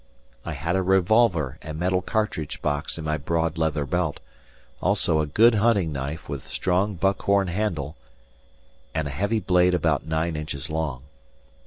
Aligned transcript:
I 0.43 0.53
had 0.53 0.75
a 0.75 0.81
revolver 0.81 1.59
and 1.61 1.77
metal 1.77 2.01
cartridge 2.01 2.63
box 2.63 2.97
in 2.97 3.05
my 3.05 3.17
broad 3.17 3.59
leather 3.59 3.85
belt, 3.85 4.19
also 4.81 5.19
a 5.21 5.27
good 5.27 5.53
hunting 5.53 5.91
knife 5.91 6.27
with 6.27 6.47
strong 6.47 6.95
buckhorn 6.95 7.49
handle 7.49 7.95
and 8.95 9.07
a 9.07 9.11
heavy 9.11 9.39
blade 9.41 9.75
about 9.75 10.07
nine 10.07 10.35
inches 10.35 10.71
long. 10.71 11.03